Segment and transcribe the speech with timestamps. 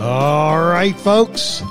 [0.00, 1.62] All right, folks.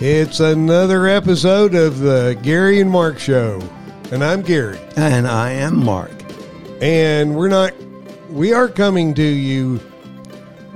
[0.00, 3.62] It's another episode of the Gary and Mark Show.
[4.10, 4.80] And I'm Gary.
[4.96, 6.10] And I am Mark.
[6.80, 7.72] And we're not,
[8.30, 9.80] we are coming to you.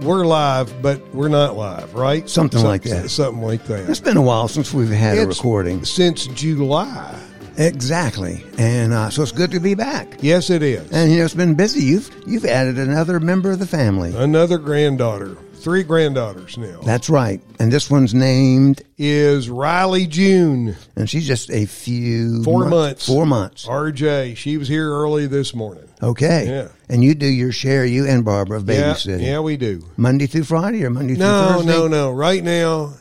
[0.03, 2.31] We're live, but we're not live, right?
[2.31, 3.11] Something like that.
[3.11, 3.91] Something like that.
[3.91, 5.85] It's been a while since we've had a recording.
[5.85, 7.19] Since July.
[7.57, 8.45] Exactly.
[8.59, 10.19] And uh, so it's good to be back.
[10.21, 10.89] Yes, it is.
[10.93, 11.83] And you know, it's been busy.
[11.83, 14.15] You've you've added another member of the family.
[14.17, 15.37] Another granddaughter.
[15.63, 16.81] Three granddaughters now.
[16.83, 17.41] That's right.
[17.61, 20.77] And this one's named, is Riley June.
[20.97, 23.07] and she's just a few Four months- months.
[23.07, 23.67] Four months.
[23.67, 24.37] RJ.
[24.37, 25.85] She was here early this morning.
[26.03, 26.47] Okay.
[26.49, 26.69] Yeah.
[26.89, 29.23] And you do your share, you and Barbara, of Yeah, babysitting.
[29.25, 29.85] yeah, we do.
[29.97, 31.67] Monday through Friday or Monday through No, Thursday?
[31.67, 32.11] No, no, no.
[32.13, 32.95] Right now,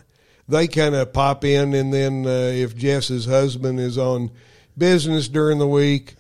[0.48, 4.30] they kind of pop in, and then uh, if Jess's husband is on
[4.78, 6.16] business during the week,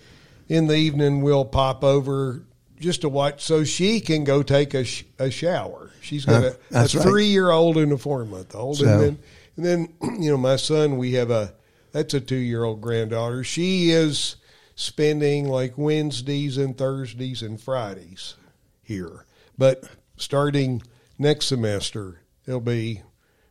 [0.49, 2.43] in the evening we'll pop over
[2.81, 5.91] just to watch, so she can go take a, sh- a shower.
[6.01, 6.89] She's got Uh, a, a right.
[6.89, 9.19] three year old and a four month old, So- and then
[9.55, 11.53] and then you know my son, we have a
[11.93, 13.43] that's a two year old granddaughter.
[13.43, 14.35] She is
[14.75, 18.35] spending like Wednesdays and Thursdays and Fridays
[18.83, 19.25] here,
[19.57, 19.83] but
[20.17, 20.81] starting
[21.19, 23.01] next semester, it'll be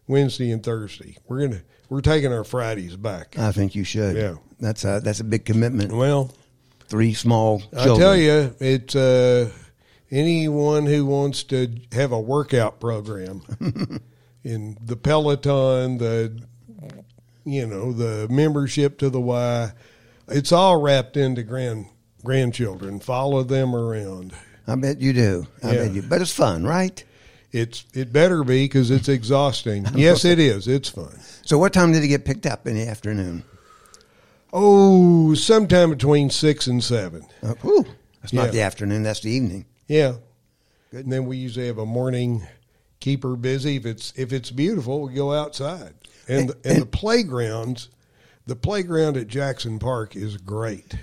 [0.07, 1.17] Wednesday and Thursday.
[1.29, 3.39] We're gonna we're taking our Fridays back.
[3.39, 4.17] I think you should.
[4.17, 4.35] Yeah.
[4.59, 5.91] That's a, that's a big commitment.
[5.93, 6.33] Well,
[6.91, 9.51] Three small I tell you, it's uh,
[10.11, 13.43] anyone who wants to have a workout program
[14.45, 16.39] in the Peloton, the
[17.45, 19.71] you know the membership to the Y,
[20.29, 21.87] it's all wrapped into grand
[22.25, 22.99] grandchildren.
[23.01, 24.33] Follow them around.
[24.67, 25.47] I bet you do.
[25.63, 25.85] I Yeah.
[25.85, 26.03] bet you.
[26.03, 27.03] But it's fun, right?
[27.53, 29.87] It's it better be because it's exhausting.
[29.95, 30.67] yes, it is.
[30.69, 31.19] It's fun.
[31.45, 33.45] So what time did he get picked up in the afternoon?
[34.53, 37.25] Oh, sometime between six and seven.
[37.43, 37.87] Uh, whew,
[38.21, 38.43] that's Yeah.
[38.45, 39.03] not the afternoon.
[39.03, 39.67] That's the evening.
[39.87, 40.15] Yeah.
[40.93, 42.47] And then we usually have a morning
[42.99, 43.77] keep her busy.
[43.77, 45.95] If it's if it's beautiful, we go outside.
[46.29, 47.89] And and, the playgrounds,
[48.47, 50.95] the playground at Jackson Park is great.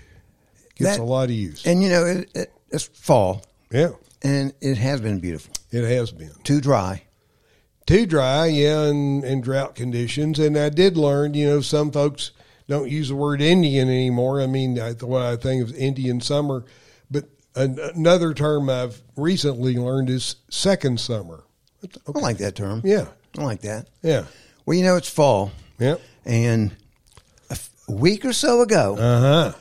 [0.76, 1.66] Gets That- a lot of use.
[1.66, 3.92] And you know, it, it, it's fall, yeah,
[4.22, 5.54] and it has been beautiful.
[5.72, 7.04] it has been Too dry.
[7.86, 8.48] too dry.
[8.48, 10.38] Yeah, and, and drought conditions.
[10.38, 12.32] And I did learn, you know, some folks
[12.68, 14.42] don't use the word Indian anymore.
[14.42, 16.66] I mean, I, what I think of Indian summer,
[17.10, 21.44] but an, another term I've recently learned is second summer.
[22.14, 22.82] I like that term.
[22.84, 23.06] Yeah,
[23.38, 23.88] I like that.
[24.02, 24.26] yeah,
[24.66, 25.96] Well, you know, it's fall, yeah.
[26.26, 26.72] and
[27.50, 29.54] a, f- week or so ago, Uh huh.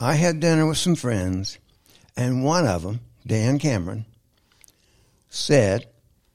[0.00, 1.58] I had dinner with some friends,
[2.16, 4.04] and one of them, Dan Cameron,
[5.30, 5.86] said,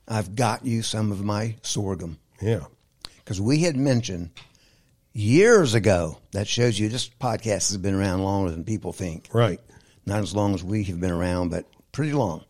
[0.07, 2.65] "I've got you some of my sorghum." Yeah.
[3.17, 4.29] because we had mentioned
[5.17, 9.27] years ago that shows you this podcast has been around longer than people think.
[9.33, 9.59] Right.
[10.05, 12.43] Not as long as we have been around, but pretty long.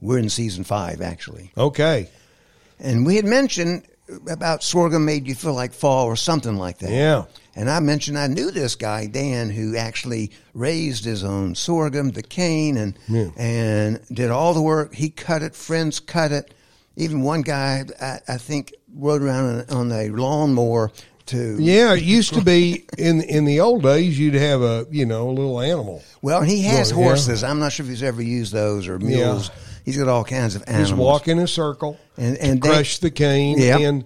[0.00, 1.52] We're in season five, actually.
[1.56, 2.08] Okay.
[2.80, 3.86] And we had mentioned
[4.28, 6.90] about sorghum made you feel like fall or something like that.
[6.90, 7.24] Yeah.
[7.54, 12.22] And I mentioned I knew this guy, Dan, who actually raised his own sorghum, the
[12.22, 13.28] cane, and Yeah.
[13.36, 14.94] and did all the work.
[14.94, 16.52] He cut it, friends cut it.
[16.96, 20.90] Even one guy, I, I think, rode around on, on a lawnmower
[21.26, 24.18] to Yeah, it used to be in in the old days.
[24.18, 26.02] You'd have a you know a little animal.
[26.22, 26.96] Well, he has yeah.
[26.96, 27.42] horses.
[27.44, 29.50] I'm not sure if he's ever used those or mules.
[29.84, 30.88] He's got all kinds of animals.
[30.90, 33.58] Just walk in a circle And- and they- crush the cane.
[33.58, 33.80] Yep.
[33.80, 34.04] And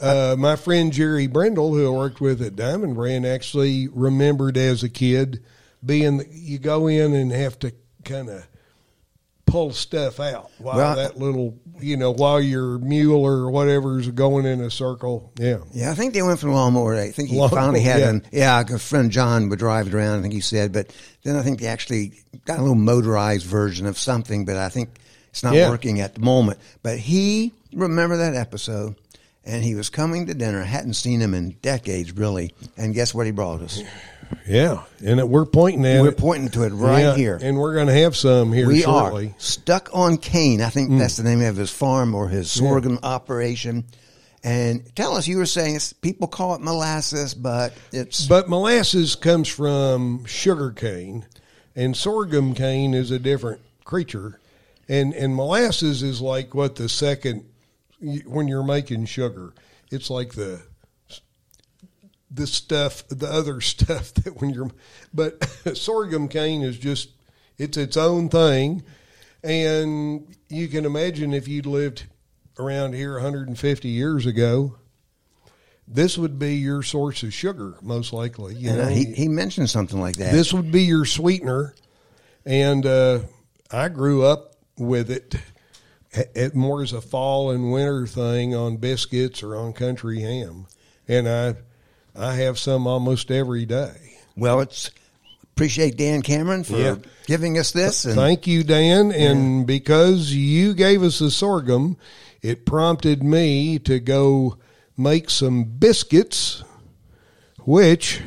[0.00, 4.82] uh, my friend Jerry Brindle, who I worked with at Diamond Brand, actually remembered as
[4.82, 5.42] a kid
[5.84, 7.72] being you go in and have to
[8.04, 8.44] kind of
[9.52, 14.08] pull stuff out while Well, that little you know while your mule or whatever is
[14.08, 15.32] going in a circle.
[15.38, 15.58] Yeah.
[15.72, 16.94] Yeah, I think they went for the lawnmower.
[16.96, 18.08] I think he Lawnmower, finally had yeah.
[18.10, 18.22] an.
[18.32, 20.18] Yeah, a friend John would drive it around.
[20.18, 22.14] I think he said, but then I think they actually
[22.44, 24.44] got a little motorized version of something.
[24.44, 24.98] But I think
[25.30, 25.68] it's not Yeah.
[25.70, 26.58] working at the moment.
[26.82, 28.96] But he remembered that episode,
[29.44, 30.62] and he was coming to dinner.
[30.62, 32.54] Hadn't seen him in decades, really.
[32.76, 33.82] And guess what he brought us?
[34.46, 37.38] Yeah, and we're pointing at We're it pointing to it right Yeah, here.
[37.40, 39.28] and we're going to have some here we shortly.
[39.28, 40.60] are stuck on cane.
[40.60, 41.18] I think that's mm.
[41.18, 43.84] the name of his farm or his sorghum operation.
[44.44, 49.48] And tell us, you were saying people call it molasses, but it's But molasses comes
[49.48, 51.26] from sugar cane,
[51.76, 54.40] and sorghum cane is a different creature.
[54.88, 57.44] And and molasses is like what the second
[58.26, 59.52] when you're making sugar,
[59.92, 60.62] it's like the
[62.32, 64.70] the stuff, the other stuff that when you're,
[65.12, 65.42] but
[65.76, 67.10] sorghum cane is just
[67.58, 68.82] it's its own thing,
[69.42, 72.04] and you can imagine if you'd lived
[72.58, 74.76] around here 150 years ago,
[75.86, 78.54] this would be your source of sugar, most likely.
[78.54, 80.32] You and know, he, he mentioned something like that.
[80.32, 81.74] this would be your sweetener,
[82.44, 83.20] and uh,
[83.70, 85.34] I grew up with it.
[86.12, 90.66] it, it more as a fall and winter thing on biscuits or on country ham,
[91.06, 91.56] and I
[92.16, 94.18] I have some almost every day.
[94.36, 94.90] Well, it's
[95.54, 96.96] appreciate Dan Cameron for Yeah.
[97.26, 98.04] giving us this.
[98.04, 99.12] And Thank you, Dan.
[99.12, 101.96] And because you gave us the sorghum,
[102.42, 104.56] it prompted me to go
[104.96, 106.62] make some biscuits,
[107.60, 108.20] which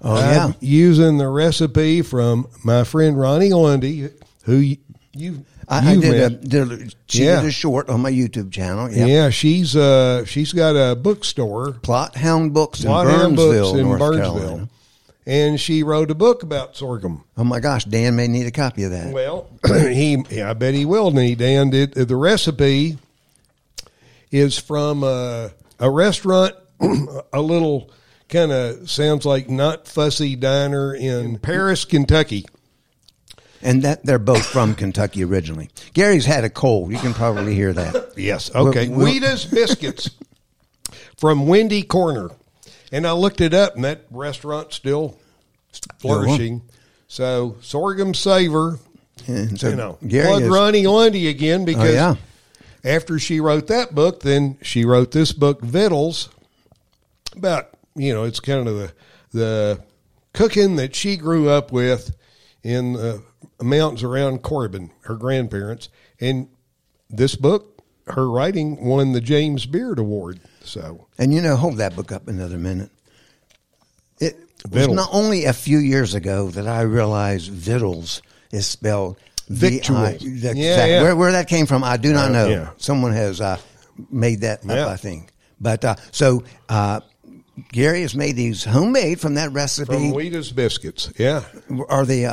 [0.00, 4.10] oh I'm yeah, using the recipe from my friend Ronni Lundy,
[4.44, 4.76] who
[5.14, 7.40] you I, I did a, did a, she Yeah.
[7.40, 8.90] did a short on my YouTube channel.
[8.90, 9.06] yeah.
[9.06, 9.30] Yeah.
[9.30, 13.84] she's uh she's got a bookstore, Plot Hound Books in Lot Hound Burnsville, Books in
[13.86, 14.68] North Burnsville, Carolina.
[15.26, 17.24] and she wrote a book about sorghum.
[17.36, 19.12] Oh my gosh, Dan may need a copy of that.
[19.12, 21.40] Well, he, I bet he will need.
[21.40, 22.98] It, the recipe
[24.30, 26.54] is from a, a restaurant,
[27.32, 27.90] a little
[28.28, 32.46] kind of sounds like not fussy diner in Paris, Kentucky.
[33.62, 35.70] And that they're both from Kentucky originally.
[35.94, 36.90] Gary's had a cold.
[36.90, 38.12] You can probably hear that.
[38.16, 38.54] Yes.
[38.54, 38.88] Okay.
[38.88, 40.10] Wheatus biscuits
[41.16, 42.30] from Windy Corner,
[42.90, 45.16] and I looked it up, and that restaurant's still
[45.98, 46.62] flourishing.
[47.08, 48.78] So sorghum savor.
[49.26, 52.14] And so you know, Gary plug is, Ronni Lundy again oh, because Oh, yeah.
[52.84, 56.28] after she wrote that book, then she wrote this book, Vittles,
[57.36, 58.92] about you know it's kind of the
[59.32, 59.80] the
[60.32, 62.16] cooking that she grew up with
[62.62, 63.22] in the
[63.64, 65.88] mountains around Corbin, her grandparents,
[66.20, 66.48] and
[67.10, 70.40] this book, her writing won the James Beard Award.
[70.64, 72.90] So And you know, hold that book up another minute.
[74.20, 74.36] It
[74.70, 78.22] was not only a few years ago that I realized vittles
[78.52, 79.16] is spelled
[79.48, 80.22] Victuals.
[80.22, 81.02] Yeah, yeah.
[81.02, 82.48] Where, where that came from, I do not Uh, know.
[82.48, 82.70] yeah.
[82.78, 83.58] Someone has uh,
[84.10, 84.74] made that Yeah.
[84.86, 85.30] up, I think.
[85.60, 87.00] But uh, so uh,
[87.72, 89.92] Gary has made these homemade from that recipe.
[89.92, 91.42] from Wheatus biscuits, yeah.
[91.88, 92.24] Are they?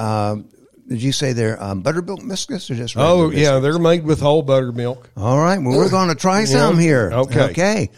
[0.89, 2.97] Did you say they're um, buttermilk biscuits or just?
[2.97, 5.09] Oh regular yeah, they're made with whole buttermilk.
[5.15, 5.59] All right.
[5.59, 6.81] Well, we're going to try some Yeah.
[6.81, 7.11] here.
[7.13, 7.41] Okay.
[7.51, 7.89] Okay.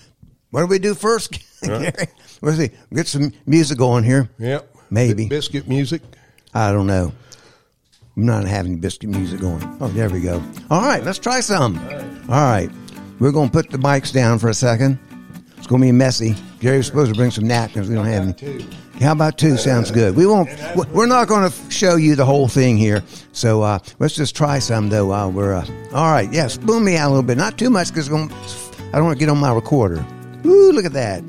[0.50, 1.94] What do we do first, Gary?
[2.42, 2.72] Let's see.
[2.94, 4.30] Get some music going here.
[4.40, 5.28] Yep, Maybe.
[5.28, 6.02] biscuit music.
[6.54, 7.14] I don't know.
[8.18, 9.64] I'm not having biscuit music going.
[9.80, 10.44] Oh, there we go.
[10.70, 11.78] All right, let's try some.
[12.28, 12.70] All right.
[13.22, 15.00] We're going to put the mics down for a second.
[15.58, 16.36] It's going to be messy.
[16.60, 17.88] Gary was supposed to bring some napkins.
[17.88, 18.68] We don't have any.
[19.02, 19.58] How about two?
[19.58, 20.16] Sounds good.
[20.16, 20.50] We won't.
[20.92, 23.04] We're not going to show you the whole thing here.
[23.32, 25.56] So uh, let's just try some though while we're.
[25.56, 26.32] Uh, all right.
[26.32, 27.38] Yeah, spoon me out a little bit.
[27.38, 30.06] Not too much because I don't want to get on my recorder.
[30.46, 31.24] Ooh, look at that.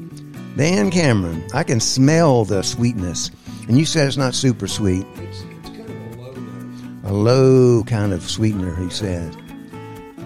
[0.56, 1.42] Dan Cameron.
[1.54, 3.30] I can smell the sweetness.
[3.69, 5.06] And you said it's not super sweet.
[5.16, 7.10] It's, it's kind of a low note.
[7.10, 9.34] A low kind of sweetener, he said.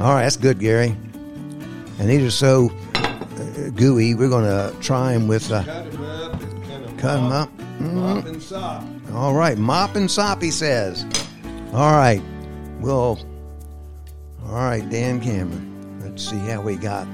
[0.01, 0.97] All right, that's good, Gary.
[1.99, 4.15] And these are so uh, gooey.
[4.15, 5.53] We're going to try them with.
[5.53, 5.63] Uh,
[6.99, 8.29] Cut them up and kind of Cut 'em mop- mm-hmm.
[8.29, 8.85] and sop.
[9.15, 11.05] All right, mop and sop, he says.
[11.73, 12.23] All right,
[12.81, 13.19] well,
[14.47, 16.01] all right, Dan Cameron.
[16.03, 17.07] Let's see how we got.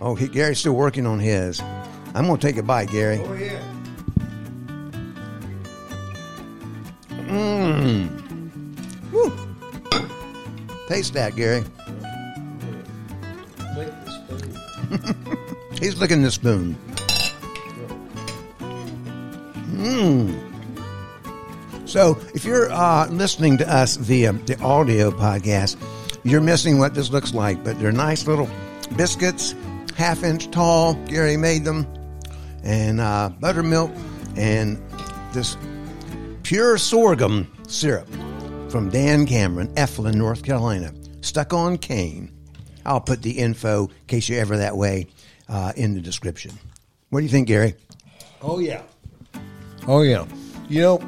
[0.00, 1.60] Oh, he, Gary's still working on his.
[2.14, 3.20] I'm going to take a bite, Gary.
[3.20, 3.62] Oh yeah.
[9.12, 9.32] Woo.
[10.88, 11.64] Taste that, Gary.
[13.76, 15.56] Lick the spoon.
[15.80, 16.76] He's licking the spoon.
[19.78, 20.36] Mmm.
[21.88, 25.76] So, if you're uh, listening to us via the audio podcast,
[26.24, 27.62] you're missing what this looks like.
[27.62, 28.50] But they're nice little
[28.96, 29.54] biscuits,
[29.96, 30.94] half inch tall.
[31.06, 31.86] Gary made them,
[32.64, 33.92] and uh, buttermilk,
[34.36, 34.82] and
[35.32, 35.56] this
[36.42, 38.08] pure sorghum syrup
[38.70, 42.32] from Dan Cameron, Efland, North Carolina, stuck on cane.
[42.84, 45.06] I'll put the info, in case you're ever that way,
[45.48, 46.58] uh, in the description.
[47.10, 47.76] What do you think, Gary?
[48.42, 48.82] Oh yeah.
[49.88, 50.26] Oh yeah.
[50.68, 51.00] You know,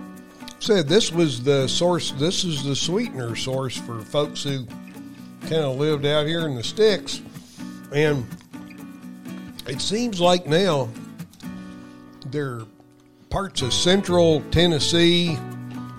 [0.58, 2.12] said this was the source.
[2.12, 4.64] This is the sweetener source for folks who
[5.42, 7.20] kind of lived out here in the sticks,
[7.94, 8.26] and
[9.66, 10.88] it seems like now
[12.28, 12.66] there are
[13.28, 15.36] parts of central Tennessee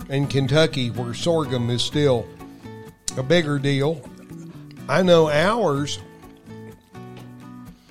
[0.09, 2.25] and Kentucky where sorghum is still
[3.15, 4.01] a bigger deal.
[4.89, 5.99] I know ours.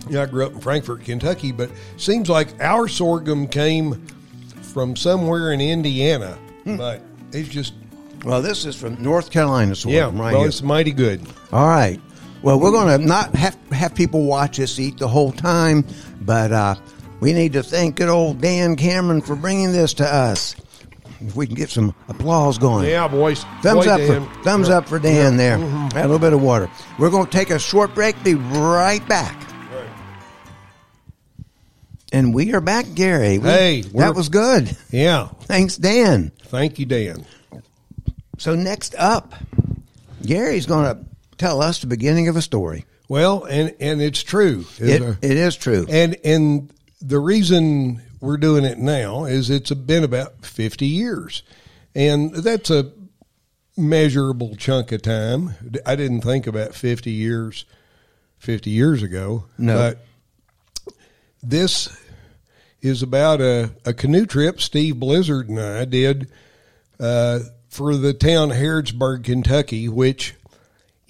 [0.09, 4.05] Yeah, I grew up in Frankfort, Kentucky, but seems like our sorghum came
[4.73, 6.39] from somewhere in Indiana.
[6.65, 7.75] But it's just
[8.25, 10.49] Well, this is from North Carolina so yeah, right well, here.
[10.49, 11.21] it's mighty good.
[11.53, 12.00] All right.
[12.43, 15.85] Well, we're going to not have have people watch us eat the whole time,
[16.23, 16.75] but uh,
[17.21, 20.55] we need to thank good old Dan Cameron for bringing this to us.
[21.23, 22.89] If we can get some applause going.
[22.89, 23.45] Yeah, boys.
[23.62, 24.27] Thumbs Boy, up Dan.
[24.27, 24.79] for thumbs Yeah.
[24.79, 25.59] up for Dan there.
[25.59, 25.99] Mm-hmm.
[25.99, 26.71] A little bit of water.
[26.99, 28.23] We're going to take a short break.
[28.25, 29.37] Be right back.
[32.12, 33.38] And we are back, Gary.
[33.38, 34.76] We- Hey, that was good.
[34.90, 35.29] Yeah.
[35.43, 36.33] Thanks, Dan.
[36.47, 37.25] Thank you, Dan.
[38.38, 39.35] So next up,
[40.23, 41.05] Gary's going to
[41.38, 42.85] tell us the beginning of a story.
[43.09, 44.64] Well, and and it's true.
[44.79, 45.87] It, a- it is true.
[45.88, 51.43] and and the reason we're doing it now is it's been about 50 years
[51.95, 52.93] and that's a
[53.79, 55.55] measurable chunk of time
[55.87, 57.64] i didn't think about 50 years
[58.37, 59.75] 50 years ago No.
[59.79, 60.05] but
[61.43, 61.97] this
[62.81, 66.31] is about a, a canoe trip steve blizzard and i did
[66.99, 70.35] uh, for the town harrodsburg kentucky which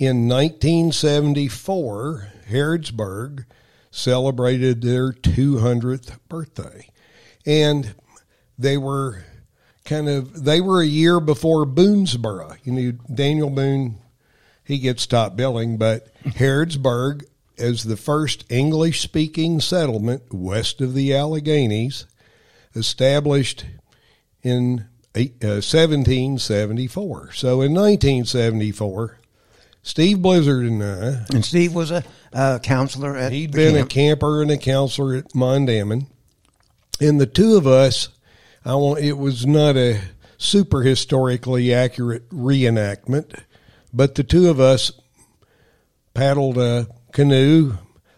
[0.01, 3.45] in 1974, Harrodsburg
[3.91, 6.89] celebrated their 200th birthday.
[7.45, 7.95] And
[8.59, 9.25] they were
[9.85, 12.57] kind of, they were a year before Boonesboro.
[12.65, 13.99] You know, Daniel Boone,
[14.65, 17.27] he gets top billing, but Harrodsburg,
[17.61, 22.07] as the first English speaking settlement west of the Alleghenies,
[22.75, 23.67] established
[24.43, 27.33] in uh, 1774.
[27.33, 29.19] So in 1974,
[29.83, 33.87] Steve Blizzard and I, and Steve was a, a counselor at he'd been camp.
[33.87, 36.07] a camper and a counselor at Mondamin,
[37.01, 38.11] and the two of us,
[38.65, 40.01] I want it was not a
[40.37, 43.43] super historically accurate reenactment,
[43.93, 44.93] but the two of us
[46.13, 47.75] paddled a canoe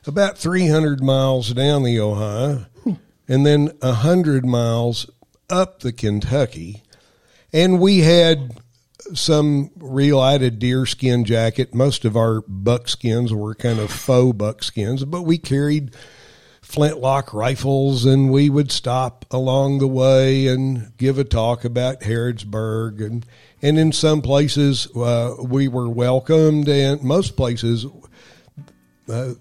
[0.06, 2.66] about 300 miles down the Ohio
[3.28, 5.08] and then 100 miles
[5.48, 6.82] up the Kentucky.
[7.52, 8.60] And we had
[9.14, 11.74] some relighted deerskin jacket.
[11.74, 15.94] Most of our buckskins were kind of faux buckskins, but we carried
[16.62, 23.04] flintlock rifles and we would stop along the way and give a talk about Harrodsburg
[23.04, 23.26] and
[23.60, 27.84] and in some places uh, we were welcomed and most places
[29.08, 29.34] uh,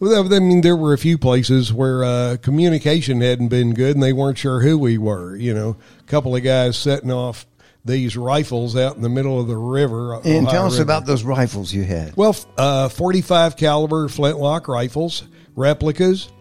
[0.00, 4.02] well, I mean, there were a few places where uh, communication hadn't been good, and
[4.02, 5.36] they weren't sure who we were.
[5.36, 7.46] You know, a couple of guys setting off
[7.84, 10.14] these rifles out in the middle of the river.
[10.16, 10.82] And Ohio tell us River.
[10.82, 12.16] about those rifles you had.
[12.16, 16.32] Well, uh, 45 caliber flintlock rifles, replicas,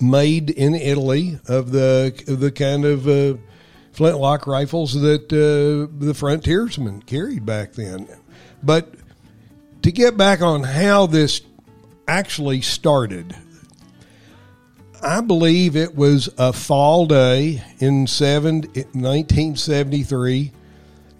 [0.00, 3.38] made in Italy of the of the kind of uh,
[3.92, 8.08] flintlock rifles that uh, the frontiersmen carried back then.
[8.62, 8.94] But
[9.82, 11.40] to get back on how this
[12.08, 13.36] actually started,
[15.02, 20.52] I believe it was a fall day in seven, 1973,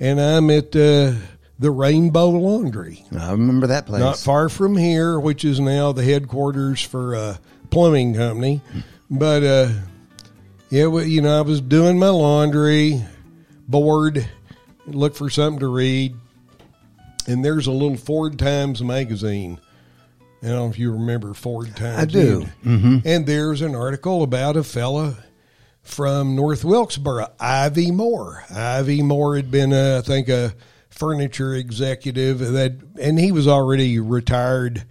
[0.00, 1.12] and I'm at uh,
[1.58, 4.00] the Rainbow Laundry I remember that place.
[4.00, 7.38] not far from here, which is now the headquarters for a
[7.70, 8.62] plumbing company.
[9.10, 9.68] But uh,
[10.70, 13.04] yeah, well, you know, I was doing my laundry,
[13.68, 14.26] bored,
[14.86, 16.14] look for something to read,
[17.26, 19.60] and there's a little Ford Times magazine.
[20.42, 21.98] I don't know if you remember Ford Times.
[21.98, 22.46] I do.
[22.64, 22.98] Mm-hmm.
[23.04, 25.16] And there's an article about a fella
[25.82, 28.44] from North Wilkesboro, Ivy Moore.
[28.50, 30.54] Ivy Moore had been, uh, I think, a
[30.90, 34.84] furniture executive that, and he was already retired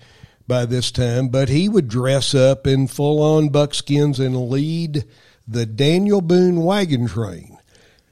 [0.47, 5.05] by this time, but he would dress up in full on buckskins and lead
[5.47, 7.57] the Daniel Boone wagon train.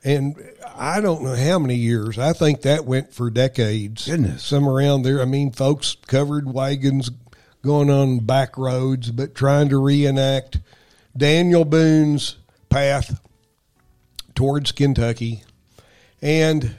[0.03, 0.35] And
[0.75, 2.19] I don't know how many years.
[2.19, 4.05] I think that went for decades.
[4.05, 4.43] Goodness.
[4.43, 5.21] Some around there.
[5.21, 7.09] I mean, folks covered wagons
[7.65, 10.59] going on back roads, but trying to reenact
[11.17, 12.37] Daniel Boone's
[12.69, 13.19] path
[14.35, 15.43] towards Kentucky.
[16.21, 16.75] And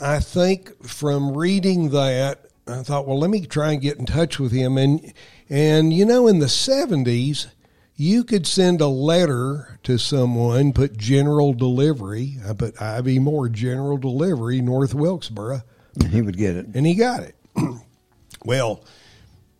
[0.00, 4.38] I think from reading that, I thought, well, let me try and get in touch
[4.38, 4.76] with him.
[4.76, 5.12] And
[5.48, 7.46] and you know, in the seventies,
[7.94, 12.36] you could send a letter to someone, put general delivery.
[12.46, 15.62] I put Ivy Moore general delivery, North Wilkesboro,
[16.10, 16.66] he would get it.
[16.74, 17.36] and he got it.
[18.44, 18.82] well,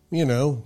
[0.09, 0.63] you know,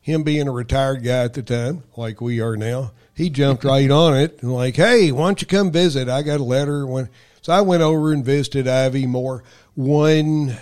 [0.00, 3.90] him being a retired guy at the time, like we are now, he jumped right
[3.90, 6.08] on it and like, hey, why don't you come visit?
[6.08, 6.86] I got a letter.
[6.86, 7.08] When
[7.40, 10.56] so I went over and visited Ivy Moore one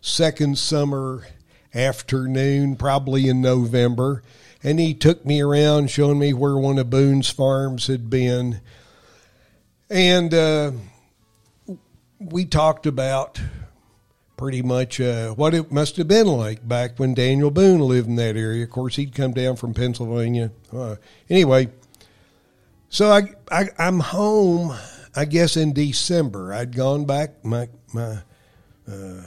[0.00, 1.26] second summer
[1.74, 4.22] afternoon, probably in November,
[4.62, 8.60] and he took me around, showing me where one of Boone's farms had been,
[9.90, 10.72] and uh,
[12.18, 13.40] we talked about
[14.38, 18.16] pretty much uh, what it must have been like back when Daniel Boone lived in
[18.16, 18.64] that area.
[18.64, 20.52] Of course, he'd come down from Pennsylvania.
[20.72, 20.96] Uh,
[21.28, 21.68] anyway,
[22.88, 24.74] so I, I I'm home.
[25.14, 28.20] I guess in December, I'd gone back my my
[28.90, 29.22] uh,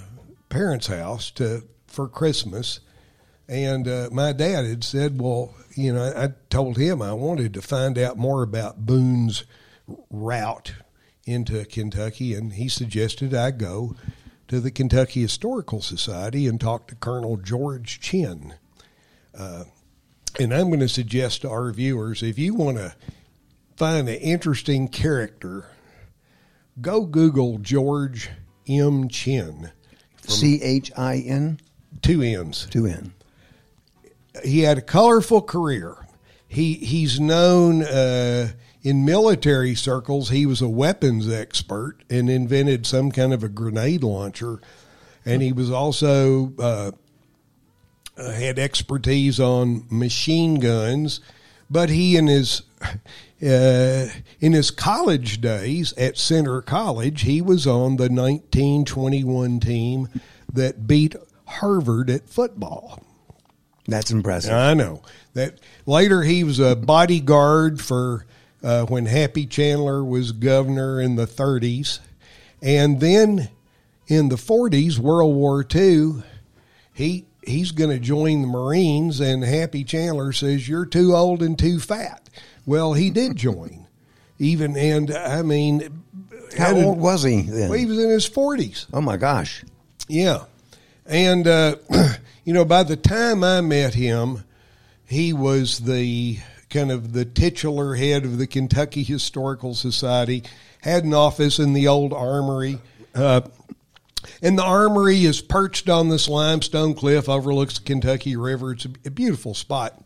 [0.49, 2.79] parents' house to for Christmas,
[3.47, 7.61] and uh, my dad had said, "Well, you know," I told him I wanted to
[7.61, 9.43] find out more about Boone's
[10.09, 10.73] route
[11.25, 13.95] into Kentucky, and he suggested I go
[14.51, 18.53] to the Kentucky Historical Society and talk to Colonel George Chinn.
[19.33, 19.63] Uh,
[20.37, 22.93] and I'm going to suggest to our viewers if you want to
[23.77, 25.67] find an interesting character,
[26.81, 28.29] go Google George
[28.67, 29.07] M.
[29.07, 29.71] Chinn.
[30.27, 31.61] C H I N
[32.01, 32.67] two ends.
[32.69, 33.13] two N.
[34.43, 35.95] he had a colorful career.
[36.49, 38.49] He he's known uh,
[38.83, 40.29] in military circles.
[40.29, 44.59] He was a weapons expert and invented some kind of a grenade launcher,
[45.25, 46.91] and he was also uh,
[48.17, 51.21] uh, had expertise on machine guns.
[51.69, 54.07] But he in his uh,
[54.39, 60.09] in his college days at Centre College, he was on the 1921 team
[60.51, 63.01] that beat Harvard at football.
[63.87, 64.53] That's impressive.
[64.53, 65.01] I know
[65.33, 68.25] that later he was a bodyguard for
[68.63, 71.99] uh, when Happy Chandler was governor in the 30s,
[72.61, 73.49] and then
[74.07, 76.23] in the 40s, World War II,
[76.93, 81.57] he he's going to join the Marines, and Happy Chandler says you're too old and
[81.57, 82.29] too fat.
[82.65, 83.87] Well, he did join,
[84.37, 86.03] even and I mean,
[86.57, 87.69] How had a- old was he then?
[87.69, 88.85] well, he was in his 40s.
[88.93, 89.63] oh my gosh.
[90.07, 90.43] Yeah.
[91.07, 91.77] And, uh,
[92.45, 94.43] you know, by the time I met him,
[95.05, 96.37] he was the
[96.71, 100.43] kind of the titular head of the Kentucky Historical Society,
[100.81, 102.79] had an office in the old armory.
[103.13, 103.41] Uh,
[104.41, 108.71] and the armory is perched on this limestone cliff, overlooks the Kentucky River.
[108.71, 110.01] It's a, beautiful spot.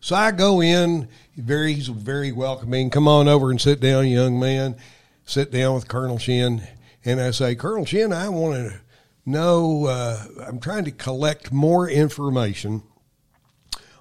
[0.00, 2.90] So I go in, very he's very welcoming.
[2.90, 4.76] Come on over and sit down, young man.
[5.24, 6.62] Sit down with Colonel Chinn,
[7.04, 8.80] and I say, Colonel Chinn, I want to
[9.24, 9.86] know.
[9.86, 12.82] Uh, I'm trying to collect more information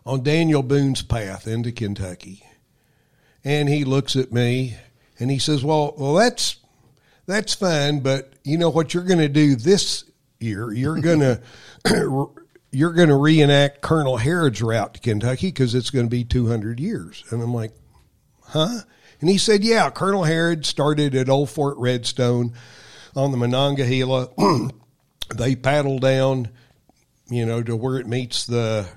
[0.06, 2.44] on Daniel Boone's path into Kentucky.
[3.44, 4.78] And he looks at me
[5.20, 6.58] and he says, "Well, well, that's
[7.26, 10.06] that's fine, but you know what you're going to do this
[10.40, 10.72] year?
[10.72, 11.42] You're going to
[12.72, 16.80] you're going to reenact Colonel Harrod's route to Kentucky because it's going to be 200
[16.80, 17.74] years." And I'm like,
[18.42, 18.82] "Huh?"
[19.20, 22.54] And he said, "Yeah, Colonel Harrod started at Old Fort Redstone
[23.16, 24.30] on the Monongahela.
[25.36, 26.50] they paddle down,
[27.30, 28.88] you know, to where it meets the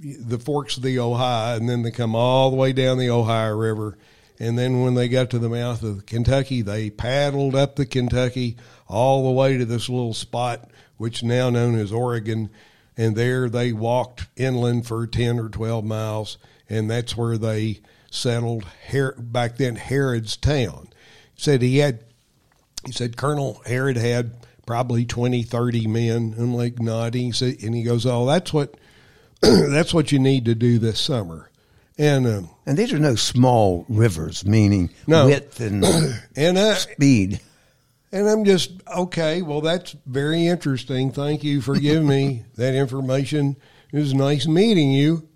[0.00, 3.56] the forks of the Ohio, and then they come all the way down the Ohio
[3.56, 3.98] River.
[4.38, 8.56] And then when they got to the mouth of Kentucky, they paddled up the Kentucky
[8.86, 12.50] all the way to this little spot, which now known as Oregon.
[12.96, 17.80] And there they walked inland for 10 or 12 miles, and that's where they
[18.10, 20.88] settled Her- back then Harrod's town.
[21.34, 22.04] He Said he had,
[22.86, 24.32] he said Colonel Harrod had
[24.66, 26.34] probably 20, 30 men.
[26.38, 27.26] I'm like nodding.
[27.26, 28.76] He said, and he goes, Oh, that's what
[29.42, 31.50] that's what you need to do this summer.
[31.96, 35.26] And um, And these are no small rivers, meaning No.
[35.26, 35.84] width and
[36.36, 37.40] and I, speed.
[38.12, 39.42] and I'm just okay.
[39.42, 41.10] Well, that's very interesting.
[41.12, 43.56] Thank you for giving me that information.
[43.92, 45.28] It was nice meeting you.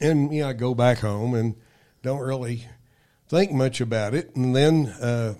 [0.00, 1.56] And yeah, I go back home and
[2.02, 2.66] don't really
[3.28, 4.34] think much about it.
[4.34, 5.34] And then uh,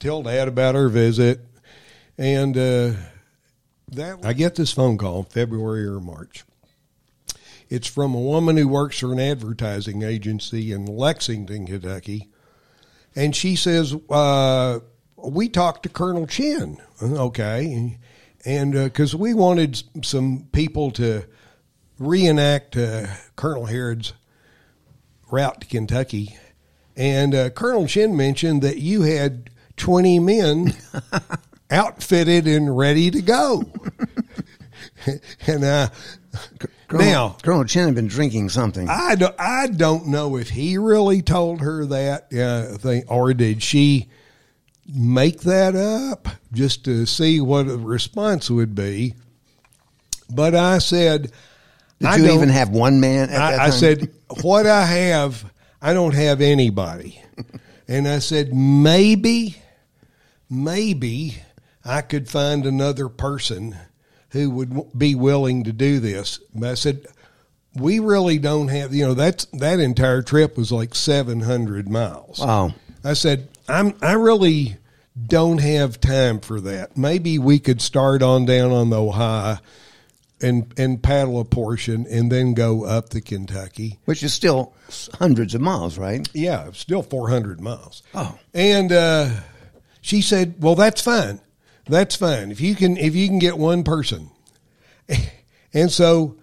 [0.00, 1.40] tell Dad about our visit,
[2.18, 2.92] and uh,
[3.92, 6.44] that I get this phone call February or March.
[7.74, 12.28] It's from a woman who works for an advertising agency in Lexington, Kentucky.
[13.16, 14.78] And she says, uh,
[15.16, 16.80] We talked to Colonel Chinn.
[17.02, 17.98] Okay.
[18.44, 21.24] And because we wanted some people to
[21.98, 24.12] reenact uh, Colonel Harrod's
[25.32, 26.36] route to Kentucky.
[26.96, 30.74] And uh, Colonel Chinn mentioned that you had 20 men
[31.72, 33.64] outfitted and ready to go.
[35.48, 35.88] and uh,
[36.98, 38.88] Colonel, now, Colonel Chinn had been drinking something.
[38.88, 43.62] I don't, I don't know if he really told her that, uh, thing, or did
[43.62, 44.08] she
[44.86, 49.14] make that up just to see what the response would be.
[50.30, 51.32] But I said,
[52.00, 55.50] Did I you even have one man at that I, I said, what I have,
[55.80, 57.20] I don't have anybody.
[57.88, 59.56] and I said, maybe,
[60.50, 61.36] maybe
[61.84, 63.76] I could find another person
[64.34, 66.40] who would be willing to do this.
[66.52, 67.06] But I said,
[67.74, 72.40] we really don't have, you know, that's, that entire trip was like 700 miles.
[72.40, 72.74] Wow.
[73.04, 74.76] I said, I'm, I really
[75.24, 76.96] don't have time for that.
[76.96, 79.58] Maybe we could start on down on the Ohio
[80.42, 84.00] and, and paddle a portion and then go up the Kentucky.
[84.04, 84.74] Which is still
[85.14, 86.28] hundreds of miles, right?
[86.34, 88.02] Yeah, still 400 miles.
[88.14, 88.36] Oh.
[88.52, 89.30] And uh,
[90.00, 91.40] she said, "Well, that's fine.
[91.86, 92.50] That's fine.
[92.50, 94.30] If you can if you can get one person."
[95.72, 96.36] And so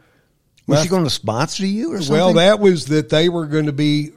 [0.68, 2.14] Was my- she going to sponsor you or something?
[2.14, 4.12] well, that was that they were going to be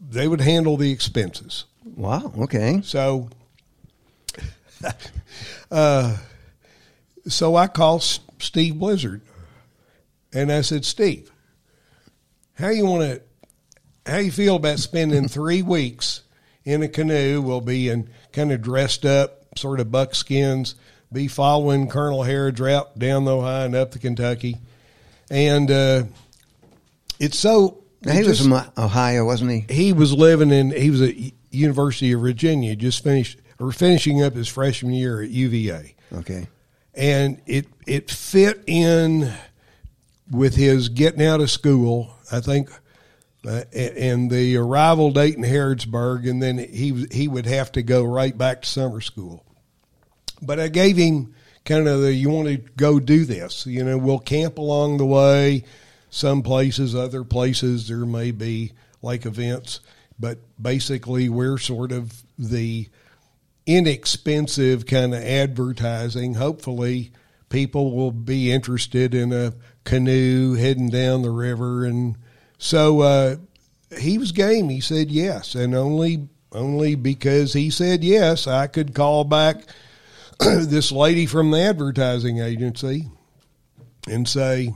[0.00, 1.64] they would handle the expenses.
[1.96, 2.32] Wow.
[2.38, 2.80] Okay.
[2.84, 3.28] So
[5.70, 6.16] uh,
[7.26, 8.02] so I called
[8.38, 9.22] Steve Blizzard
[10.32, 11.30] and I said, "Steve,
[12.54, 13.22] how you want to
[14.10, 16.22] how you feel about spending three weeks
[16.64, 17.40] in a canoe?
[17.42, 20.74] We'll be in kind of dressed up, sort of buckskins,
[21.12, 24.56] be following Colonel Harrod's route down the Ohio and up to Kentucky,
[25.30, 26.04] and uh,
[27.18, 27.82] it's so.
[28.02, 29.64] Now, he it was from Ohio, wasn't he?
[29.74, 31.14] he was living in he was at
[31.50, 36.46] University of Virginia, just finished or finishing up his freshman year at UVA, Okay.
[36.94, 39.32] and it it fit in
[40.30, 42.10] with his getting out of school.
[42.30, 42.70] I think.
[43.46, 48.02] Uh, and the arrival date in Harrodsburg, and then he he would have to go
[48.04, 49.44] right back to summer school.
[50.40, 53.98] But I gave him kind of the you want to go do this, you know,
[53.98, 55.64] we'll camp along the way.
[56.10, 58.72] Some places, other places, there may be
[59.02, 59.80] like events,
[60.18, 62.88] but basically we're sort of the
[63.66, 66.34] inexpensive kind of advertising.
[66.34, 67.12] Hopefully,
[67.50, 69.52] people will be interested in a
[69.84, 72.16] canoe heading down the river, and
[72.56, 73.36] so uh,
[73.98, 74.70] he was game.
[74.70, 79.64] He said yes, and only only because he said yes, I could call back
[80.40, 83.08] this lady from the advertising agency
[84.08, 84.72] and say,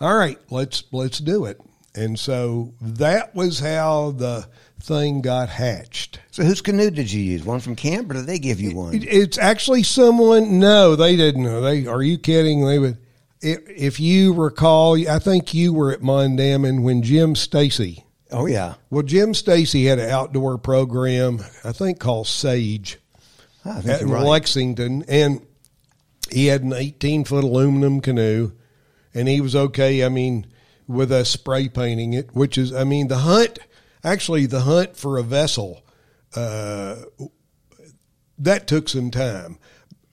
[0.00, 1.60] "All right, let's let's do it."
[1.96, 4.48] And so that was how the
[4.80, 6.18] thing got hatched.
[6.32, 7.44] So whose canoe did you use?
[7.44, 8.94] One from camp, or did they give you one?
[8.94, 10.58] It- It's actually someone.
[10.58, 11.44] No, they didn't.
[11.62, 12.66] They are you kidding?
[12.66, 12.98] They would.
[13.40, 18.04] If, if you recall, I think you were at Mondamin when Jim Stacy.
[18.32, 22.98] Oh yeah, Well, Jim Stacy had an outdoor program, I think called Sage,
[23.64, 24.24] I think at right.
[24.24, 25.46] Lexington, and
[26.30, 28.52] he had an 18 foot aluminum canoe,
[29.14, 30.04] and he was okay.
[30.04, 30.46] I mean,
[30.86, 33.58] with us spray painting it, which is, I mean, the hunt.
[34.02, 35.82] Actually, the hunt for a vessel
[36.36, 36.96] uh,
[38.38, 39.58] that took some time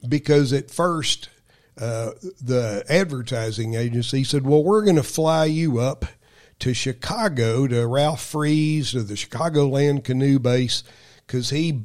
[0.08, 1.30] because at first
[1.78, 2.12] uh,
[2.42, 6.06] the advertising agency said, "Well, we're going to fly you up
[6.60, 10.84] to Chicago to Ralph Frese to the Chicagoland Canoe Base
[11.26, 11.84] because he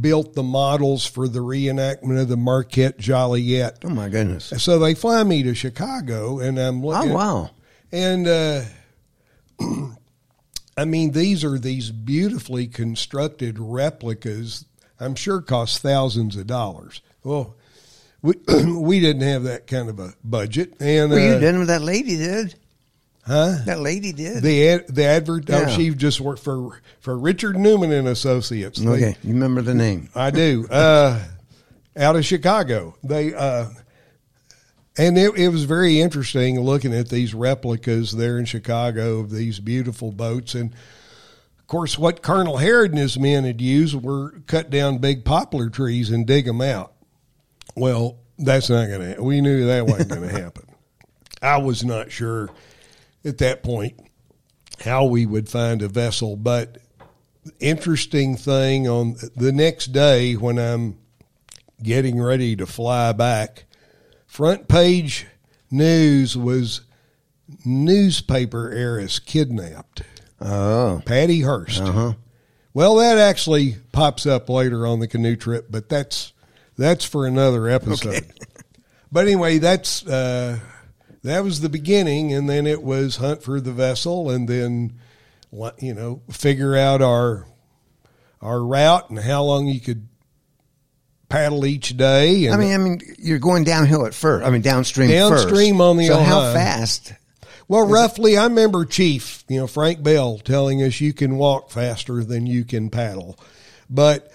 [0.00, 4.52] built the models for the reenactment of the Marquette Joliet." Oh my goodness!
[4.58, 7.12] So they fly me to Chicago, and I'm looking.
[7.12, 7.50] Oh wow!
[7.92, 8.62] And uh,
[10.76, 14.64] I mean, these are these beautifully constructed replicas.
[15.00, 17.02] I'm sure cost thousands of dollars.
[17.24, 17.56] Well,
[18.22, 18.34] we
[18.78, 21.82] we didn't have that kind of a budget, and Well, you uh, did what that
[21.82, 22.54] lady did.
[23.28, 23.58] Huh?
[23.66, 24.42] That lady did.
[24.42, 25.48] The ad, the advert.
[25.48, 25.66] Yeah.
[25.68, 28.80] Oh, she just worked for for Richard Newman and Associates.
[28.80, 30.08] They- okay, you remember the name?
[30.14, 30.66] I do.
[30.68, 31.22] Uh,
[31.96, 32.96] out of Chicago.
[33.04, 33.66] They uh,
[34.96, 39.60] and it, it was very interesting looking at these replicas there in Chicago of these
[39.60, 40.54] beautiful boats.
[40.54, 45.24] And of course, what Colonel Harrod and his men had used were cut down big
[45.24, 46.94] poplar trees and dig them out.
[47.76, 49.22] Well, that's not going to.
[49.22, 50.64] We knew that wasn't going to happen.
[51.40, 52.48] I was not sure
[53.28, 54.00] at that point
[54.80, 56.78] how we would find a vessel, but
[57.60, 60.98] interesting thing on the next day when I'm
[61.82, 63.64] getting ready to fly back,
[64.26, 65.26] front page
[65.70, 66.82] news was
[67.64, 70.02] newspaper heiress kidnapped.
[70.40, 71.82] Oh, Patty Hearst.
[71.82, 72.14] uh-huh.
[72.74, 76.32] Well, that actually pops up later on the canoe trip, but that's
[76.76, 78.24] that's for another episode.
[79.10, 80.60] But anyway, that's uh,
[81.24, 84.94] that was the beginning, and then it was hunt for the vessel, and then
[85.80, 87.46] you know figure out our
[88.40, 90.06] our route and how long you could
[91.28, 92.46] paddle each day.
[92.46, 94.46] And I mean, I mean, you're going downhill at first.
[94.46, 95.10] I mean, downstream.
[95.10, 95.82] Downstream first.
[95.82, 97.12] on the So how fast?
[97.66, 102.24] Well, roughly, I remember Chief, you know, Frank Bell telling us you can walk faster
[102.24, 103.38] than you can paddle,
[103.90, 104.32] but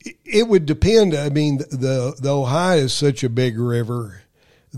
[0.00, 1.14] it- it would depend.
[1.14, 4.22] I mean, the the Ohio is such a big river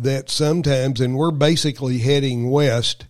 [0.02, 3.06] that sometimes, and we're basically heading west,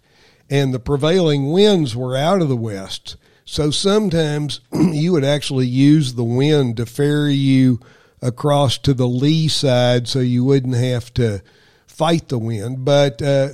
[0.50, 3.16] and the prevailing winds were out of the west.
[3.44, 7.80] So sometimes you would actually use the wind to ferry you
[8.20, 11.42] across to the lee side, so you wouldn't have to
[11.86, 12.84] fight the wind.
[12.84, 13.48] But uh,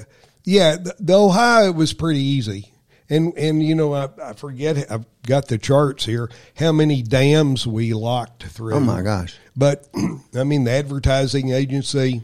[0.44, 2.70] yeah, the, the Ohio was pretty easy.
[3.10, 7.66] And and you know I, I forget I've got the charts here how many dams
[7.66, 8.74] we locked through.
[8.74, 9.36] Oh my gosh!
[9.54, 9.86] But
[10.34, 12.22] I mean the advertising agency,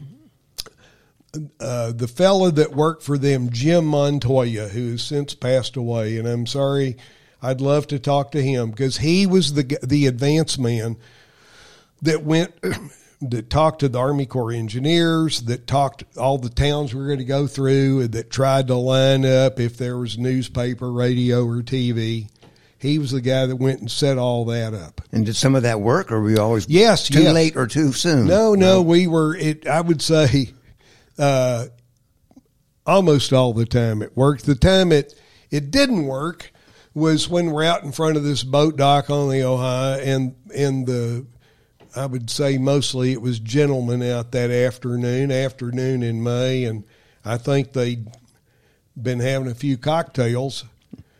[1.59, 6.27] uh, the fella that worked for them, Jim Montoya, who has since passed away, and
[6.27, 6.97] I'm sorry,
[7.41, 10.97] I'd love to talk to him because he was the the advance man
[12.01, 12.53] that went
[13.21, 17.19] that talked to the Army Corps engineers, that talked all the towns we were going
[17.19, 21.61] to go through, and that tried to line up if there was newspaper, radio, or
[21.61, 22.27] TV.
[22.77, 25.01] He was the guy that went and set all that up.
[25.11, 27.33] And did some of that work, or were we always Yes, too yes.
[27.33, 28.25] late or too soon?
[28.25, 29.35] No, no, we were.
[29.35, 29.67] It.
[29.67, 30.49] I would say,
[31.21, 31.67] uh,
[32.85, 34.45] almost all the time it worked.
[34.45, 35.13] The time it
[35.49, 36.51] it didn't work
[36.93, 40.85] was when we're out in front of this boat dock on the Ohio, and and
[40.87, 41.25] the
[41.95, 46.85] I would say mostly it was gentlemen out that afternoon, afternoon in May, and
[47.23, 48.07] I think they'd
[48.99, 50.65] been having a few cocktails.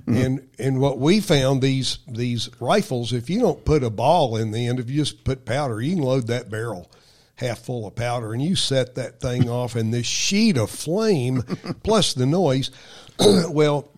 [0.08, 4.52] And and what we found these these rifles, if you don't put a ball in
[4.52, 6.92] the end, if you just put powder, you can load that barrel
[7.42, 11.42] half full of powder, and you set that thing off, and this sheet of flame
[11.84, 12.72] plus the noise.
[13.50, 13.90] well,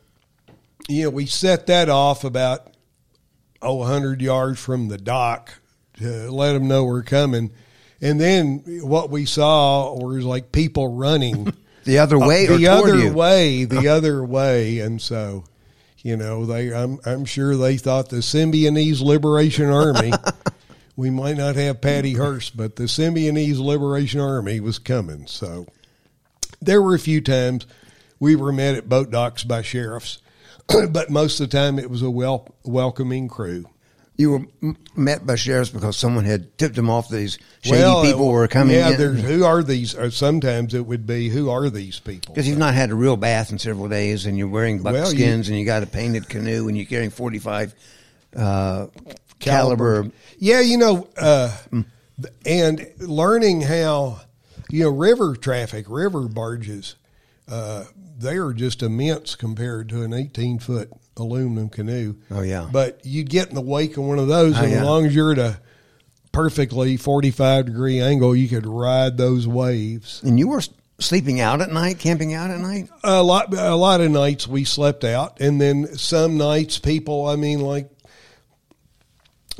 [0.89, 2.73] you know, we set that off about
[3.61, 5.53] oh, 100 yards from the dock
[5.97, 7.51] to let them know we're coming.
[8.01, 11.53] And then what we saw was like people running
[11.83, 13.13] The other way or the other you?
[13.13, 15.43] way, the other way, and so
[16.01, 16.73] you know they.
[16.73, 20.11] I'm I'm sure they thought the Symbionese Liberation Army.
[20.95, 25.27] We might not have Patty Hearst, but the Symbionese Liberation Army was coming.
[25.27, 25.67] So
[26.61, 27.65] there were a few times
[28.19, 30.19] we were met at boat docks by sheriffs,
[30.67, 33.65] but most of the time it was a wel- welcoming crew.
[34.15, 38.03] You were m- met by sheriffs because someone had tipped them off these shady Well,
[38.03, 39.95] people were coming Yeah, who are these?
[39.95, 42.35] Or sometimes it would be who are these people?
[42.35, 45.49] Because you've not had a real bath in several days, and you're wearing Well, buckskins,
[45.49, 47.73] and you got a painted canoe, and you're carrying 45
[48.35, 48.87] uh,
[49.43, 50.11] caliber.
[50.39, 51.55] Yeah, you know, uh,
[52.45, 54.21] and learning how,
[54.69, 56.95] you know, river traffic, river barges,
[57.49, 57.85] uh,
[58.17, 62.15] they are just immense compared to an 18 foot aluminum canoe.
[62.31, 62.67] Oh, yeah.
[62.71, 64.77] But you get in the wake of one of those, Oh, and yeah.
[64.79, 65.59] as long as you're at a
[66.31, 70.21] perfectly 45 degree angle, you could ride those waves.
[70.23, 70.63] And you were
[70.99, 72.89] sleeping out at night, camping out at night.
[73.03, 77.35] a lot a lot of nights we slept out and then some nights people i
[77.35, 77.89] mean like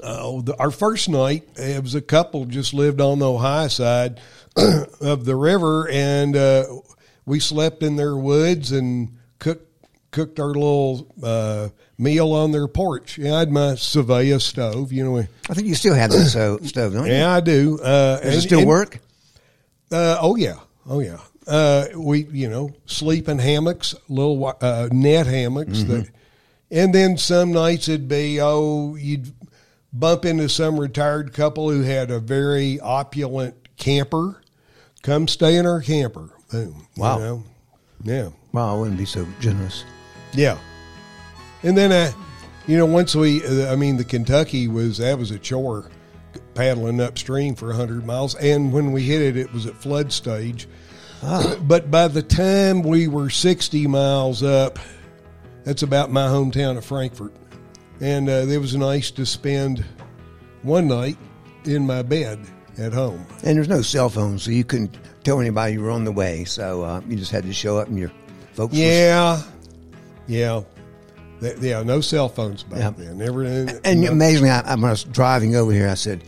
[0.02, 4.20] oh the, our first night it was a couple just lived on the ohio side
[5.02, 6.66] of the river and uh,
[7.26, 9.70] we slept in their woods and cooked
[10.12, 15.04] cooked our little uh, meal on their porch yeah, i had my Svea stove you
[15.04, 17.14] know I think you still have that so, stove, don't you?
[17.14, 19.00] yeah i do uh, Does it still and- work?
[19.92, 20.56] uh, oh yeah,
[20.88, 21.20] oh yeah.
[21.46, 25.80] Uh, we you know sleep in hammocks, little uh, net hammocks.
[25.80, 25.92] Mm-hmm.
[25.92, 26.10] That,
[26.72, 29.32] and then some nights it'd be oh you'd
[29.94, 34.42] bump into some retired couple who had a very opulent camper.
[35.04, 36.30] Come stay in our camper.
[36.52, 36.88] Boom.
[36.96, 37.18] you Wow.
[37.20, 37.44] know?
[38.04, 38.30] Yeah.
[38.52, 39.84] Wow, I wouldn't be so generous.
[40.34, 40.58] Yeah.
[41.64, 42.12] And then, uh,
[42.68, 45.90] you know, once we, uh, I mean, the Kentucky was, that was a chore
[46.54, 48.36] paddling upstream for 100 miles.
[48.36, 50.68] And when we hit it, it was at flood stage.
[51.62, 54.78] But by the time we were 60 miles up,
[55.64, 57.34] that's about my hometown of Frankfort.
[58.04, 59.84] And uh, it was nice to spend
[60.62, 61.18] one night
[61.63, 62.39] in my bed
[62.78, 63.26] at home.
[63.44, 66.44] And there's no cell phone, so you couldn't tell anybody you were on the way.
[66.44, 68.12] So uh, you just had to show up, and your
[68.54, 68.72] folks.
[68.72, 69.42] was- Yeah.
[70.28, 70.62] Yeah.
[71.62, 72.89] Yeah, no cell phones back Yeah.
[72.98, 73.18] then.
[73.18, 73.44] Never.
[73.44, 76.24] And no- amazingly, I, I- when I was driving over here, I said,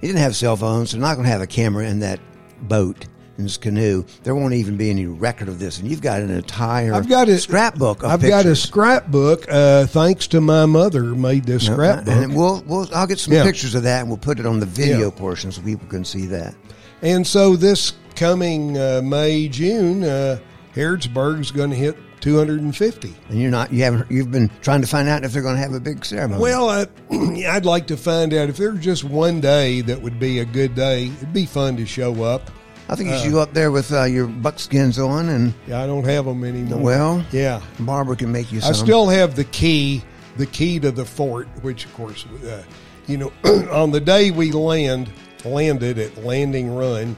[0.00, 0.92] "He didn't have cell phones.
[0.92, 2.18] They're not going to have a camera in that
[2.62, 6.22] boat." In this canoe, there won't even be any record of this, and you've got
[6.22, 8.04] an entire I've got a scrapbook.
[8.04, 9.46] I've got a scrapbook.
[9.50, 12.14] Uh, thanks to my mother, made this No, scrapbook.
[12.14, 13.42] and we'll, we'll I'll get some Yeah.
[13.42, 15.18] pictures of that, and we'll put it on the video Yeah.
[15.18, 16.54] portion so people can see that.
[17.02, 20.38] And so this coming uh, May June, uh,
[20.76, 23.14] Harrodsburg's going to hit 250.
[23.30, 25.60] And you're not you haven't you've been trying to find out if they're going to
[25.60, 26.40] have a big ceremony.
[26.40, 26.86] Well, uh,
[27.48, 30.74] I'd like to find out if there's just one day that would be a good
[30.76, 31.06] day.
[31.16, 32.50] It'd be fun to show up.
[32.88, 35.86] I think you should go up there with uh, your buckskins on, and Yeah, I
[35.86, 36.78] don't have them anymore.
[36.78, 38.70] well, yeah, Barbara can make you some.
[38.70, 40.02] I still have the key,
[40.36, 42.62] the key to the fort, which of course, uh,
[43.06, 43.32] you know,
[43.72, 45.10] on the day we land,
[45.44, 47.16] landed at Landing Run,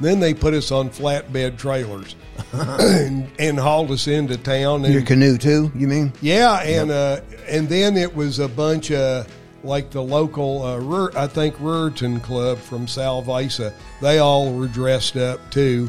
[0.00, 2.16] then they put us on flatbed trailers
[2.52, 4.84] and, and hauled us into town.
[4.84, 5.70] And, your canoe too.
[5.76, 6.12] You mean?
[6.22, 9.28] yeah, and uh, and then it was a bunch of
[9.64, 13.72] like the local, uh, Rur- I think Ruritan Club from Salvisa.
[14.00, 15.88] They all were dressed up too,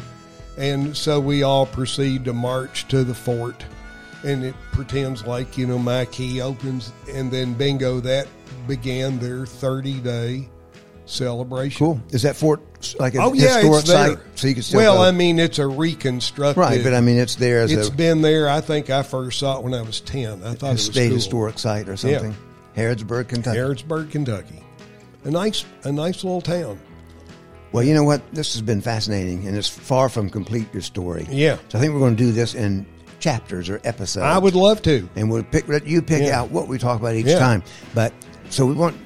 [0.57, 3.63] and so we all proceed to march to the fort,
[4.23, 8.27] and it pretends like you know my key opens, and then bingo, that
[8.67, 10.49] began their thirty day
[11.05, 11.77] celebration.
[11.77, 12.01] Cool.
[12.12, 12.62] Is that fort
[12.99, 14.17] like a Oh yeah, historic site?
[14.36, 15.03] So you can still well, go?
[15.03, 16.57] I mean, it's a reconstructed.
[16.57, 18.49] right, but I mean it's there as it's a, been there.
[18.49, 20.43] I think I first saw it when I was ten.
[20.43, 21.15] I thought it was a state cool.
[21.15, 22.36] historic site or something.
[22.75, 23.57] Harrodsburg, Kentucky.
[23.57, 24.63] Harrodsburg, Kentucky.
[25.23, 26.79] A nice, a nice little town.
[27.71, 28.21] Well, you know what?
[28.34, 31.25] This has been fascinating, and it's far from complete your story.
[31.29, 31.57] Yeah.
[31.69, 32.86] So I think we're going to do this in
[33.19, 34.23] chapters or episodes.
[34.25, 35.07] I would love to.
[35.15, 36.41] and we'll pick you pick Yeah.
[36.41, 37.39] out what we talk about each Yeah.
[37.39, 37.63] time.
[37.93, 38.13] But
[38.49, 38.97] so we want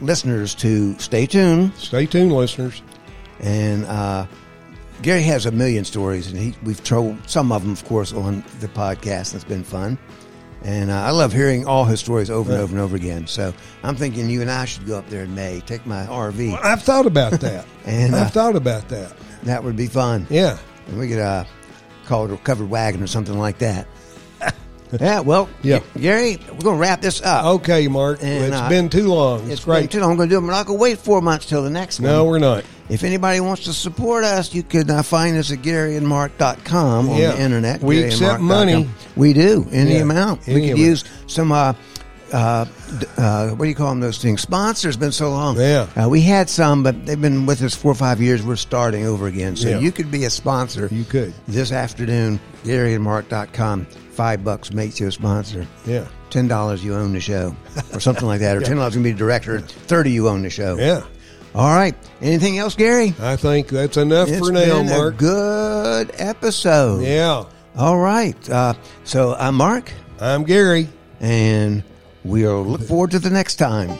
[0.00, 2.82] listeners to stay tuned, Stay tuned, listeners.
[3.40, 4.26] and uh,
[5.02, 8.42] Gary has a million stories, and he, we've told some of them, of course, on
[8.60, 9.34] the podcast.
[9.34, 9.96] It's been fun.
[10.64, 13.26] And uh, I love hearing all his stories over and over and over again.
[13.26, 16.58] So I'm thinking you and I should go up there in May, take my RV.
[16.62, 17.64] I've thought about that.
[17.86, 19.14] And, uh, I've thought about that.
[19.44, 20.26] That would be fun.
[20.28, 20.58] Yeah.
[20.88, 21.44] And we could uh,
[22.04, 23.86] call it a covered wagon or something like that.
[25.00, 25.80] yeah, well, Yeah.
[25.98, 27.46] Gary, we're going to wrap this up.
[27.46, 28.18] Okay, Mark.
[28.22, 29.40] And, it's uh, been too long.
[29.44, 29.90] It's, it's been great.
[29.90, 30.10] too long.
[30.10, 30.42] I'm going to do it.
[30.42, 32.10] We're not going to wait four months till the next one.
[32.10, 32.64] no, we're not.
[32.88, 37.32] If anybody wants to support us, you can uh, find us at GaryandMark.com on Yeah.
[37.32, 37.82] the internet.
[37.82, 38.88] We accept money.
[39.16, 40.48] We do, any Yeah, amount.
[40.48, 41.74] any we could use some, uh,
[42.32, 42.64] uh,
[43.18, 44.40] uh, what do you call them, those things?
[44.40, 44.96] Sponsors.
[44.96, 45.58] been so long.
[45.60, 45.86] Yeah.
[46.02, 48.42] Uh, we had some, but they've been with us four or five years.
[48.42, 49.56] We're starting over again.
[49.56, 49.78] So Yeah.
[49.80, 50.88] you could be a sponsor.
[50.90, 51.34] You could.
[51.46, 53.86] This afternoon, GaryandMark.com.
[54.12, 55.66] Five bucks makes you a sponsor.
[55.86, 56.04] Yeah.
[56.30, 57.54] Ten dollars you own the show,
[57.94, 58.56] or something like that.
[58.56, 59.60] Or ten dollars you can be the director.
[59.60, 60.76] Thirty you own the show.
[60.78, 61.02] Yeah.
[61.54, 61.94] All right.
[62.20, 63.14] Anything else, Gary?
[63.20, 65.16] I think that's enough It's for now, been a Mark.
[65.16, 67.02] good episode.
[67.02, 67.44] Yeah.
[67.76, 68.50] All right.
[68.50, 70.88] Uh, so I'm Mark, I'm Gary.
[71.20, 71.82] and
[72.24, 73.98] we'll look forward to the next time.